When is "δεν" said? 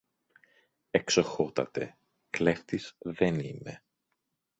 2.99-3.39